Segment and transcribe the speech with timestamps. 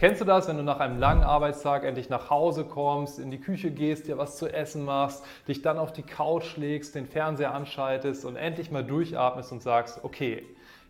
[0.00, 3.38] Kennst du das, wenn du nach einem langen Arbeitstag endlich nach Hause kommst, in die
[3.38, 7.52] Küche gehst, dir was zu essen machst, dich dann auf die Couch legst, den Fernseher
[7.52, 10.42] anschaltest und endlich mal durchatmest und sagst, okay,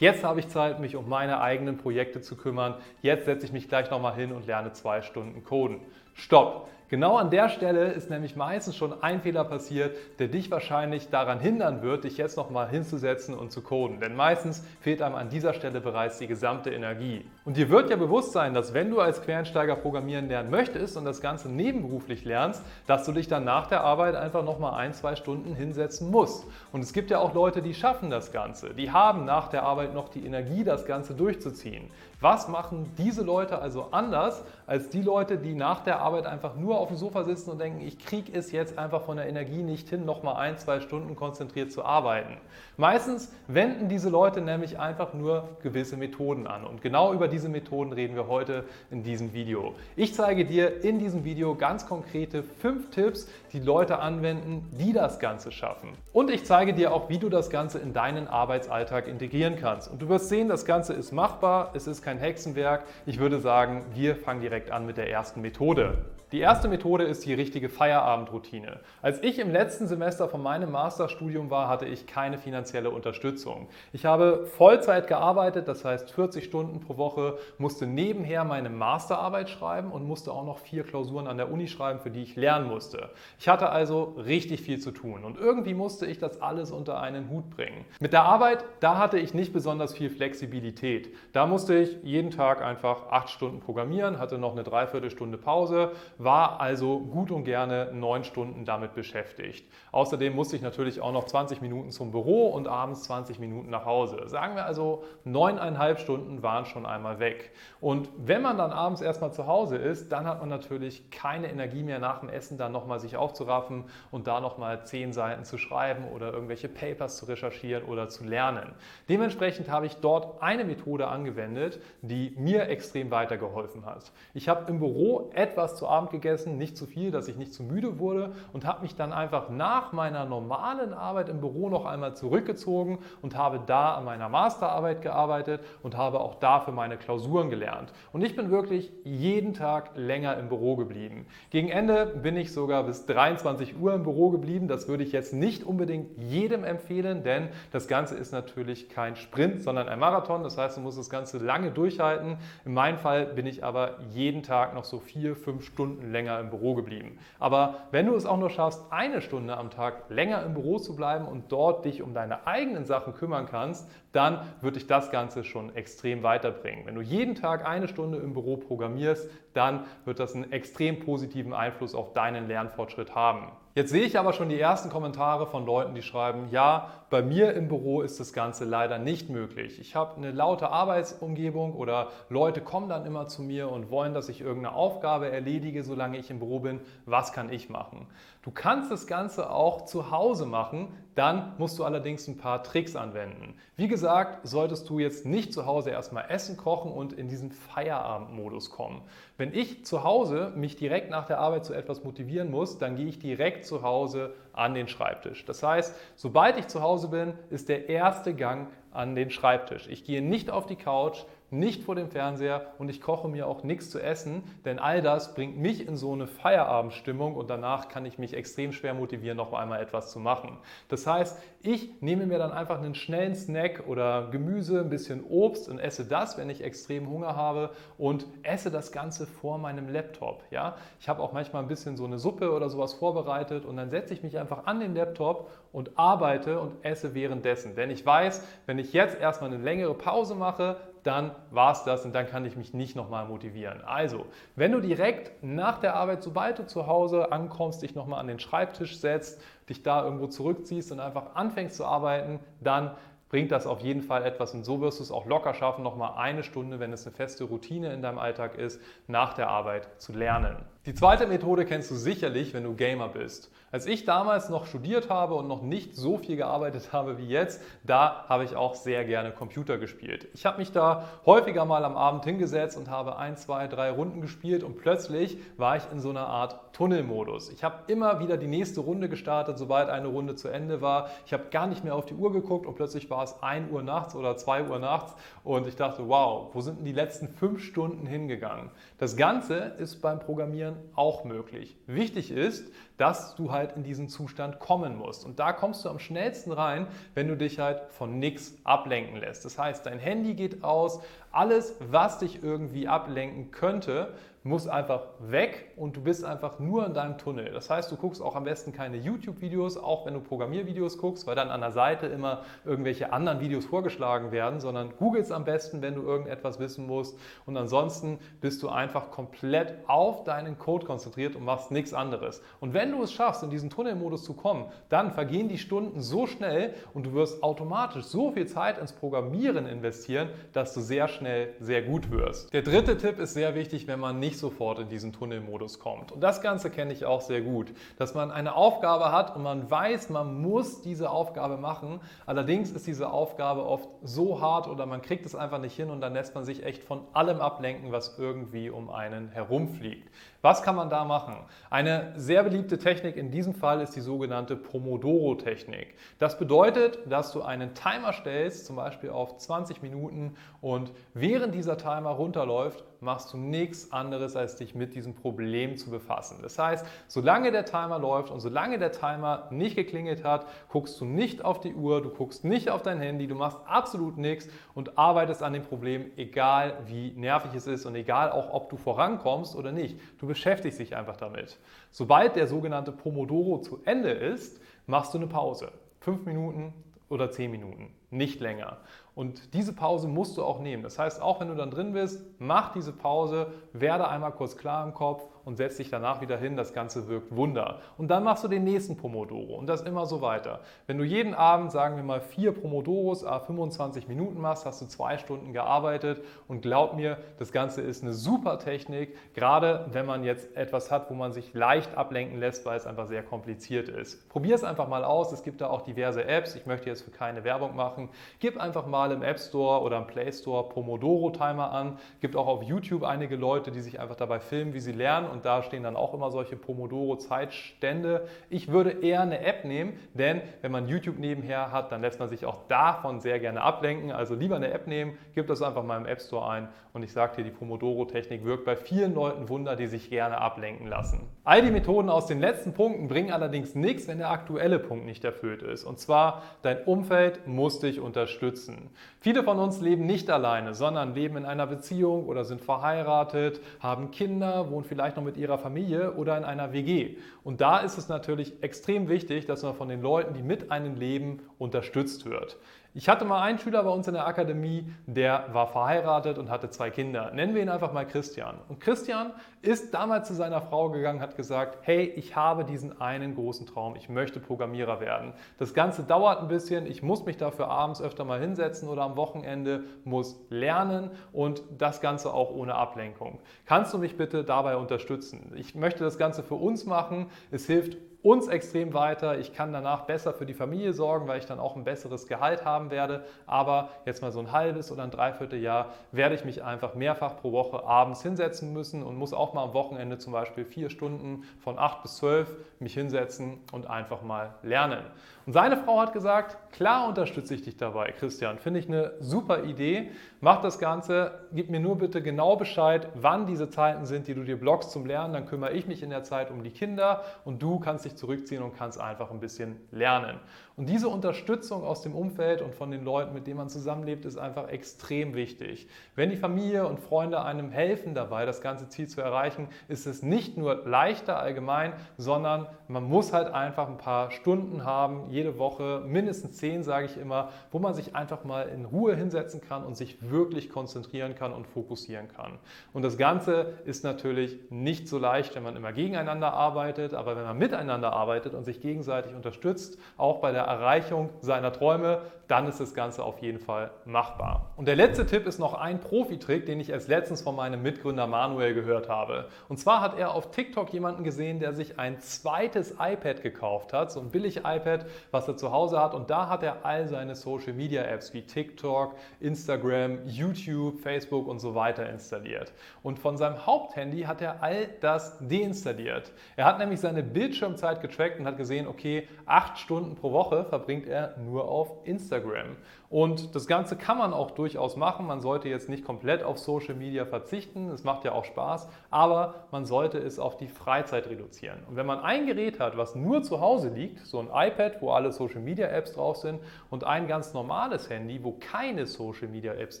[0.00, 2.76] Jetzt habe ich Zeit, mich um meine eigenen Projekte zu kümmern.
[3.02, 5.80] Jetzt setze ich mich gleich nochmal hin und lerne zwei Stunden Coden.
[6.14, 6.68] Stopp!
[6.90, 11.38] Genau an der Stelle ist nämlich meistens schon ein Fehler passiert, der dich wahrscheinlich daran
[11.38, 14.00] hindern wird, dich jetzt nochmal hinzusetzen und zu coden.
[14.00, 17.26] Denn meistens fehlt einem an dieser Stelle bereits die gesamte Energie.
[17.44, 21.04] Und dir wird ja bewusst sein, dass wenn du als Quereinsteiger programmieren lernen möchtest und
[21.04, 25.14] das Ganze nebenberuflich lernst, dass du dich dann nach der Arbeit einfach nochmal ein, zwei
[25.14, 26.46] Stunden hinsetzen musst.
[26.72, 28.70] Und es gibt ja auch Leute, die schaffen das Ganze.
[28.72, 31.90] Die haben nach der Arbeit noch die Energie, das Ganze durchzuziehen.
[32.20, 36.80] Was machen diese Leute also anders als die Leute, die nach der Arbeit einfach nur
[36.80, 39.88] auf dem Sofa sitzen und denken, ich kriege es jetzt einfach von der Energie nicht
[39.88, 42.36] hin, nochmal ein, zwei Stunden konzentriert zu arbeiten?
[42.76, 46.64] Meistens wenden diese Leute nämlich einfach nur gewisse Methoden an.
[46.64, 49.74] Und genau über diese Methoden reden wir heute in diesem Video.
[49.94, 55.20] Ich zeige dir in diesem Video ganz konkrete fünf Tipps, die Leute anwenden, die das
[55.20, 55.90] Ganze schaffen.
[56.12, 59.88] Und ich zeige dir auch, wie du das Ganze in deinen Arbeitsalltag integrieren kannst.
[59.88, 62.84] Und du wirst sehen, das Ganze ist machbar, es ist kein Hexenwerk.
[63.04, 66.06] Ich würde sagen, wir fangen direkt an mit der ersten Methode.
[66.30, 68.80] Die erste Methode ist die richtige Feierabendroutine.
[69.00, 73.66] Als ich im letzten Semester von meinem Masterstudium war, hatte ich keine finanzielle Unterstützung.
[73.94, 79.90] Ich habe Vollzeit gearbeitet, das heißt 40 Stunden pro Woche, musste nebenher meine Masterarbeit schreiben
[79.90, 83.08] und musste auch noch vier Klausuren an der Uni schreiben, für die ich lernen musste.
[83.38, 87.30] Ich hatte also richtig viel zu tun und irgendwie musste ich das alles unter einen
[87.30, 87.86] Hut bringen.
[88.00, 91.14] Mit der Arbeit, da hatte ich nicht besonders viel Flexibilität.
[91.32, 96.60] Da musste ich jeden Tag einfach acht Stunden programmieren, hatte noch eine Dreiviertelstunde Pause, war
[96.60, 99.70] also gut und gerne neun Stunden damit beschäftigt.
[99.92, 103.84] Außerdem musste ich natürlich auch noch 20 Minuten zum Büro und abends 20 Minuten nach
[103.84, 104.22] Hause.
[104.26, 107.52] Sagen wir also, neuneinhalb Stunden waren schon einmal weg.
[107.80, 111.82] Und wenn man dann abends erstmal zu Hause ist, dann hat man natürlich keine Energie
[111.82, 116.08] mehr nach dem Essen dann nochmal sich aufzuraffen und da nochmal zehn Seiten zu schreiben
[116.08, 118.74] oder irgendwelche Papers zu recherchieren oder zu lernen.
[119.08, 124.12] Dementsprechend habe ich dort eine Methode angewendet, die mir extrem weitergeholfen hat.
[124.34, 127.62] Ich habe im Büro etwas zu Abend gegessen, nicht zu viel, dass ich nicht zu
[127.62, 132.14] müde wurde und habe mich dann einfach nach meiner normalen Arbeit im Büro noch einmal
[132.14, 137.92] zurückgezogen und habe da an meiner Masterarbeit gearbeitet und habe auch dafür meine Klausuren gelernt.
[138.12, 141.26] Und ich bin wirklich jeden Tag länger im Büro geblieben.
[141.50, 144.68] Gegen Ende bin ich sogar bis 23 Uhr im Büro geblieben.
[144.68, 149.62] Das würde ich jetzt nicht unbedingt jedem empfehlen, denn das Ganze ist natürlich kein Sprint,
[149.62, 150.42] sondern ein Marathon.
[150.42, 152.36] Das heißt, du musst das Ganze lange durchhalten.
[152.64, 156.50] In meinem Fall bin ich aber jeden Tag noch so vier, fünf Stunden länger im
[156.50, 157.18] Büro geblieben.
[157.38, 160.96] Aber wenn du es auch nur schaffst, eine Stunde am Tag länger im Büro zu
[160.96, 165.44] bleiben und dort dich um deine eigenen Sachen kümmern kannst, dann wird dich das Ganze
[165.44, 166.86] schon extrem weiterbringen.
[166.86, 171.52] Wenn du jeden Tag eine Stunde im Büro programmierst, dann wird das einen extrem positiven
[171.52, 173.52] Einfluss auf deinen Lernfortschritt haben.
[173.78, 177.54] Jetzt sehe ich aber schon die ersten Kommentare von Leuten, die schreiben, ja, bei mir
[177.54, 179.78] im Büro ist das Ganze leider nicht möglich.
[179.78, 184.28] Ich habe eine laute Arbeitsumgebung oder Leute kommen dann immer zu mir und wollen, dass
[184.28, 186.80] ich irgendeine Aufgabe erledige, solange ich im Büro bin.
[187.06, 188.08] Was kann ich machen?
[188.42, 190.88] Du kannst das Ganze auch zu Hause machen,
[191.18, 193.54] dann musst du allerdings ein paar Tricks anwenden.
[193.76, 198.70] Wie gesagt, solltest du jetzt nicht zu Hause erstmal Essen kochen und in diesen Feierabendmodus
[198.70, 199.02] kommen.
[199.36, 203.06] Wenn ich zu Hause mich direkt nach der Arbeit zu etwas motivieren muss, dann gehe
[203.06, 205.44] ich direkt zu Hause an den Schreibtisch.
[205.44, 209.88] Das heißt, sobald ich zu Hause bin, ist der erste Gang an den Schreibtisch.
[209.88, 213.62] Ich gehe nicht auf die Couch, nicht vor dem Fernseher und ich koche mir auch
[213.62, 218.04] nichts zu essen, denn all das bringt mich in so eine Feierabendstimmung und danach kann
[218.04, 220.58] ich mich extrem schwer motivieren, noch einmal etwas zu machen.
[220.88, 225.68] Das heißt, ich nehme mir dann einfach einen schnellen Snack oder Gemüse, ein bisschen Obst
[225.68, 230.42] und esse das, wenn ich extrem Hunger habe und esse das Ganze vor meinem Laptop.
[230.50, 230.76] Ja?
[231.00, 234.14] Ich habe auch manchmal ein bisschen so eine Suppe oder sowas vorbereitet und dann setze
[234.14, 237.74] ich mich einfach an den Laptop und arbeite und esse währenddessen.
[237.74, 240.76] Denn ich weiß, wenn ich jetzt erstmal eine längere Pause mache,
[241.08, 243.80] dann war es das und dann kann ich mich nicht nochmal motivieren.
[243.82, 244.26] Also,
[244.56, 248.38] wenn du direkt nach der Arbeit, sobald du zu Hause ankommst, dich nochmal an den
[248.38, 249.40] Schreibtisch setzt,
[249.70, 252.90] dich da irgendwo zurückziehst und einfach anfängst zu arbeiten, dann
[253.30, 256.18] bringt das auf jeden Fall etwas und so wirst du es auch locker schaffen, nochmal
[256.18, 260.12] eine Stunde, wenn es eine feste Routine in deinem Alltag ist, nach der Arbeit zu
[260.12, 260.56] lernen.
[260.88, 263.50] Die zweite Methode kennst du sicherlich, wenn du Gamer bist.
[263.70, 267.60] Als ich damals noch studiert habe und noch nicht so viel gearbeitet habe wie jetzt,
[267.84, 270.28] da habe ich auch sehr gerne Computer gespielt.
[270.32, 274.22] Ich habe mich da häufiger mal am Abend hingesetzt und habe ein, zwei, drei Runden
[274.22, 277.50] gespielt und plötzlich war ich in so einer Art Tunnelmodus.
[277.50, 281.10] Ich habe immer wieder die nächste Runde gestartet, sobald eine Runde zu Ende war.
[281.26, 283.82] Ich habe gar nicht mehr auf die Uhr geguckt und plötzlich war es 1 Uhr
[283.82, 285.14] nachts oder 2 Uhr nachts
[285.44, 288.70] und ich dachte, wow, wo sind denn die letzten fünf Stunden hingegangen?
[288.96, 291.76] Das Ganze ist beim Programmieren auch möglich.
[291.86, 295.24] Wichtig ist, dass du halt in diesen Zustand kommen musst.
[295.24, 299.44] Und da kommst du am schnellsten rein, wenn du dich halt von nichts ablenken lässt.
[299.44, 305.72] Das heißt, dein Handy geht aus, alles, was dich irgendwie ablenken könnte, muss einfach weg
[305.76, 307.52] und du bist einfach nur in deinem Tunnel.
[307.52, 311.34] Das heißt, du guckst auch am besten keine YouTube-Videos, auch wenn du Programmiervideos guckst, weil
[311.34, 315.94] dann an der Seite immer irgendwelche anderen Videos vorgeschlagen werden, sondern googelst am besten, wenn
[315.94, 317.18] du irgendetwas wissen musst.
[317.46, 322.42] Und ansonsten bist du einfach komplett auf deinen Code konzentriert und machst nichts anderes.
[322.60, 326.26] Und wenn du es schaffst, in diesen Tunnelmodus zu kommen, dann vergehen die Stunden so
[326.26, 331.54] schnell und du wirst automatisch so viel Zeit ins Programmieren investieren, dass du sehr schnell
[331.60, 332.52] sehr gut wirst.
[332.52, 336.12] Der dritte Tipp ist sehr wichtig, wenn man nicht sofort in diesen Tunnelmodus kommt.
[336.12, 339.70] Und das Ganze kenne ich auch sehr gut, dass man eine Aufgabe hat und man
[339.70, 342.00] weiß, man muss diese Aufgabe machen.
[342.26, 346.00] Allerdings ist diese Aufgabe oft so hart oder man kriegt es einfach nicht hin und
[346.00, 350.10] dann lässt man sich echt von allem ablenken, was irgendwie um einen herumfliegt.
[350.40, 351.36] Was kann man da machen?
[351.68, 355.96] Eine sehr beliebte Technik in diesem Fall ist die sogenannte Pomodoro-Technik.
[356.20, 361.76] Das bedeutet, dass du einen Timer stellst, zum Beispiel auf 20 Minuten und während dieser
[361.76, 366.38] Timer runterläuft, machst du nichts anderes, als dich mit diesem Problem zu befassen.
[366.42, 371.04] Das heißt, solange der Timer läuft und solange der Timer nicht geklingelt hat, guckst du
[371.04, 374.98] nicht auf die Uhr, du guckst nicht auf dein Handy, du machst absolut nichts und
[374.98, 379.54] arbeitest an dem Problem, egal wie nervig es ist und egal auch, ob du vorankommst
[379.54, 379.98] oder nicht.
[380.18, 381.58] Du beschäftigst dich einfach damit.
[381.90, 385.72] Sobald der sogenannte Pomodoro zu Ende ist, machst du eine Pause.
[386.00, 386.72] Fünf Minuten
[387.08, 388.78] oder zehn Minuten, nicht länger.
[389.18, 390.84] Und diese Pause musst du auch nehmen.
[390.84, 394.86] Das heißt, auch wenn du dann drin bist, mach diese Pause, werde einmal kurz klar
[394.86, 396.56] im Kopf und setz dich danach wieder hin.
[396.56, 397.80] Das Ganze wirkt Wunder.
[397.96, 400.60] Und dann machst du den nächsten Pomodoro und das immer so weiter.
[400.86, 404.86] Wenn du jeden Abend, sagen wir mal, vier Pomodoros, a 25 Minuten machst, hast du
[404.86, 406.22] zwei Stunden gearbeitet.
[406.46, 411.10] Und glaub mir, das Ganze ist eine super Technik, gerade wenn man jetzt etwas hat,
[411.10, 414.28] wo man sich leicht ablenken lässt, weil es einfach sehr kompliziert ist.
[414.28, 415.32] Probier es einfach mal aus.
[415.32, 416.54] Es gibt da auch diverse Apps.
[416.54, 417.97] Ich möchte jetzt für keine Werbung machen.
[418.38, 421.98] Gib einfach mal mal im App Store oder im Play Store Pomodoro Timer an.
[422.20, 425.44] Gibt auch auf YouTube einige Leute, die sich einfach dabei filmen, wie sie lernen und
[425.44, 428.26] da stehen dann auch immer solche Pomodoro Zeitstände.
[428.50, 432.28] Ich würde eher eine App nehmen, denn wenn man YouTube nebenher hat, dann lässt man
[432.28, 434.10] sich auch davon sehr gerne ablenken.
[434.10, 437.12] Also lieber eine App nehmen, gib das einfach mal im App Store ein und ich
[437.12, 441.28] sage dir, die Pomodoro Technik wirkt bei vielen Leuten Wunder, die sich gerne ablenken lassen.
[441.48, 445.24] All die Methoden aus den letzten Punkten bringen allerdings nichts, wenn der aktuelle Punkt nicht
[445.24, 445.82] erfüllt ist.
[445.82, 448.90] Und zwar, dein Umfeld muss dich unterstützen.
[449.18, 454.10] Viele von uns leben nicht alleine, sondern leben in einer Beziehung oder sind verheiratet, haben
[454.10, 457.16] Kinder, wohnen vielleicht noch mit ihrer Familie oder in einer WG.
[457.44, 460.96] Und da ist es natürlich extrem wichtig, dass man von den Leuten, die mit einem
[460.96, 462.58] leben, unterstützt wird.
[462.94, 466.70] Ich hatte mal einen Schüler bei uns in der Akademie, der war verheiratet und hatte
[466.70, 467.30] zwei Kinder.
[467.32, 468.56] Nennen wir ihn einfach mal Christian.
[468.66, 473.34] Und Christian ist damals zu seiner Frau gegangen, hat gesagt, hey, ich habe diesen einen
[473.34, 475.34] großen Traum, ich möchte Programmierer werden.
[475.58, 479.18] Das Ganze dauert ein bisschen, ich muss mich dafür abends öfter mal hinsetzen oder am
[479.18, 483.38] Wochenende, muss lernen und das Ganze auch ohne Ablenkung.
[483.66, 485.52] Kannst du mich bitte dabei unterstützen?
[485.56, 487.26] Ich möchte das Ganze für uns machen.
[487.50, 487.98] Es hilft
[488.28, 489.38] uns extrem weiter.
[489.38, 492.62] Ich kann danach besser für die Familie sorgen, weil ich dann auch ein besseres Gehalt
[492.62, 493.24] haben werde.
[493.46, 497.52] Aber jetzt mal so ein halbes oder ein Dreivierteljahr werde ich mich einfach mehrfach pro
[497.52, 501.78] Woche abends hinsetzen müssen und muss auch mal am Wochenende zum Beispiel vier Stunden von
[501.78, 505.04] acht bis zwölf mich hinsetzen und einfach mal lernen.
[505.48, 508.58] Und seine Frau hat gesagt, klar unterstütze ich dich dabei, Christian.
[508.58, 510.10] Finde ich eine super Idee.
[510.42, 514.44] Mach das Ganze, gib mir nur bitte genau Bescheid, wann diese Zeiten sind, die du
[514.44, 515.32] dir blockst zum Lernen.
[515.32, 518.62] Dann kümmere ich mich in der Zeit um die Kinder und du kannst dich zurückziehen
[518.62, 520.38] und kannst einfach ein bisschen lernen.
[520.78, 524.38] Und diese Unterstützung aus dem Umfeld und von den Leuten, mit denen man zusammenlebt, ist
[524.38, 525.88] einfach extrem wichtig.
[526.14, 530.22] Wenn die Familie und Freunde einem helfen dabei, das ganze Ziel zu erreichen, ist es
[530.22, 536.04] nicht nur leichter allgemein, sondern man muss halt einfach ein paar Stunden haben, jede Woche,
[536.06, 539.96] mindestens zehn, sage ich immer, wo man sich einfach mal in Ruhe hinsetzen kann und
[539.96, 542.52] sich wirklich konzentrieren kann und fokussieren kann.
[542.92, 547.42] Und das Ganze ist natürlich nicht so leicht, wenn man immer gegeneinander arbeitet, aber wenn
[547.42, 552.66] man miteinander miteinander arbeitet und sich gegenseitig unterstützt, auch bei der Erreichung seiner Träume, dann
[552.66, 554.72] ist das Ganze auf jeden Fall machbar.
[554.76, 558.26] Und der letzte Tipp ist noch ein Profitrick, den ich erst letztens von meinem Mitgründer
[558.26, 559.48] Manuel gehört habe.
[559.68, 564.10] Und zwar hat er auf TikTok jemanden gesehen, der sich ein zweites iPad gekauft hat,
[564.10, 566.14] so ein billig iPad, was er zu Hause hat.
[566.14, 571.58] Und da hat er all seine Social Media Apps wie TikTok, Instagram, YouTube, Facebook und
[571.58, 572.72] so weiter installiert.
[573.02, 576.32] Und von seinem Haupthandy hat er all das deinstalliert.
[576.56, 581.06] Er hat nämlich seine Bildschirmzeit getrackt und hat gesehen, okay, acht Stunden pro Woche verbringt
[581.06, 582.76] er nur auf Instagram.
[583.10, 585.26] Und das Ganze kann man auch durchaus machen.
[585.26, 587.88] Man sollte jetzt nicht komplett auf Social Media verzichten.
[587.88, 588.88] Es macht ja auch Spaß.
[589.10, 591.78] Aber man sollte es auf die Freizeit reduzieren.
[591.88, 595.10] Und wenn man ein Gerät hat, was nur zu Hause liegt, so ein iPad, wo
[595.12, 599.72] alle Social Media Apps drauf sind, und ein ganz normales Handy, wo keine Social Media
[599.72, 600.00] Apps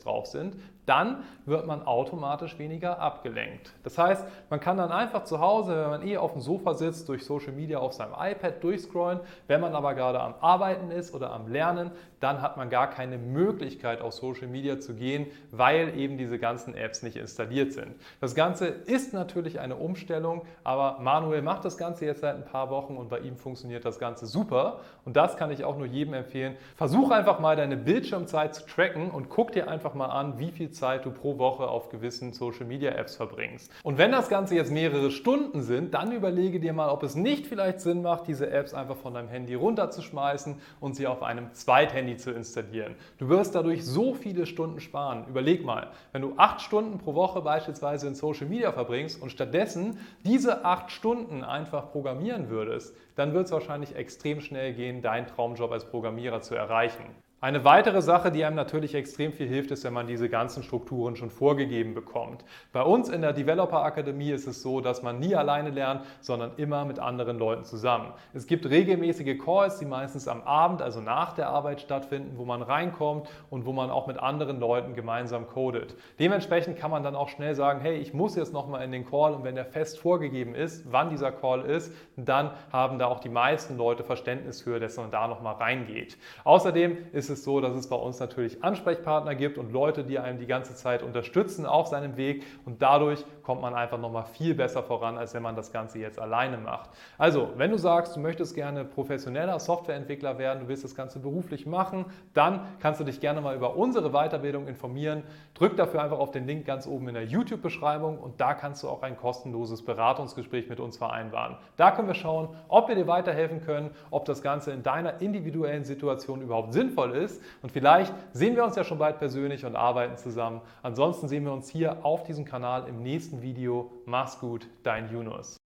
[0.00, 3.72] drauf sind, dann wird man automatisch weniger abgelenkt.
[3.84, 7.08] Das heißt, man kann dann einfach zu Hause, wenn man eh auf dem Sofa sitzt,
[7.08, 9.20] durch Social Media auf seinem iPad durchscrollen.
[9.46, 13.18] Wenn man aber gerade am Arbeiten ist oder am Lernen, dann hat man gar keine
[13.18, 17.94] Möglichkeit auf Social Media zu gehen, weil eben diese ganzen Apps nicht installiert sind.
[18.20, 22.70] Das Ganze ist natürlich eine Umstellung, aber Manuel macht das Ganze jetzt seit ein paar
[22.70, 26.14] Wochen und bei ihm funktioniert das Ganze super und das kann ich auch nur jedem
[26.14, 26.56] empfehlen.
[26.76, 30.70] Versuch einfach mal deine Bildschirmzeit zu tracken und guck dir einfach mal an, wie viel
[30.70, 33.70] Zeit du pro Woche auf gewissen Social Media Apps verbringst.
[33.82, 37.46] Und wenn das Ganze jetzt mehrere Stunden sind, dann überlege dir mal, ob es nicht
[37.46, 42.16] vielleicht Sinn macht, diese Apps einfach von deinem Handy runterzuschmeißen und sie auf einem Zweithandy
[42.16, 42.94] zu installieren.
[43.18, 45.26] Du wirst dadurch so viele Stunden sparen.
[45.28, 49.98] Überleg mal, wenn du acht Stunden pro Woche beispielsweise in Social Media verbringst und stattdessen
[50.24, 55.70] diese acht Stunden einfach programmieren würdest, dann wird es wahrscheinlich extrem schnell gehen, deinen Traumjob
[55.72, 57.04] als Programmierer zu erreichen.
[57.40, 61.14] Eine weitere Sache, die einem natürlich extrem viel hilft, ist, wenn man diese ganzen Strukturen
[61.14, 62.44] schon vorgegeben bekommt.
[62.72, 66.50] Bei uns in der Developer Akademie ist es so, dass man nie alleine lernt, sondern
[66.56, 68.12] immer mit anderen Leuten zusammen.
[68.34, 72.60] Es gibt regelmäßige Calls, die meistens am Abend, also nach der Arbeit stattfinden, wo man
[72.60, 75.94] reinkommt und wo man auch mit anderen Leuten gemeinsam codet.
[76.18, 79.34] Dementsprechend kann man dann auch schnell sagen, hey, ich muss jetzt nochmal in den Call
[79.34, 83.28] und wenn der fest vorgegeben ist, wann dieser Call ist, dann haben da auch die
[83.28, 86.18] meisten Leute Verständnis für, dass man da nochmal reingeht.
[86.42, 90.18] Außerdem ist ist es so, dass es bei uns natürlich Ansprechpartner gibt und Leute, die
[90.18, 94.54] einem die ganze Zeit unterstützen auf seinem Weg und dadurch kommt man einfach nochmal viel
[94.54, 96.90] besser voran, als wenn man das Ganze jetzt alleine macht.
[97.16, 101.66] Also, wenn du sagst, du möchtest gerne professioneller Softwareentwickler werden, du willst das Ganze beruflich
[101.66, 105.22] machen, dann kannst du dich gerne mal über unsere Weiterbildung informieren.
[105.54, 108.88] Drück dafür einfach auf den Link ganz oben in der YouTube-Beschreibung und da kannst du
[108.88, 111.56] auch ein kostenloses Beratungsgespräch mit uns vereinbaren.
[111.76, 115.84] Da können wir schauen, ob wir dir weiterhelfen können, ob das Ganze in deiner individuellen
[115.84, 120.16] Situation überhaupt sinnvoll ist und vielleicht sehen wir uns ja schon bald persönlich und arbeiten
[120.16, 120.60] zusammen.
[120.82, 123.90] Ansonsten sehen wir uns hier auf diesem Kanal im nächsten Video.
[124.06, 125.57] Mach's gut, dein Yunus.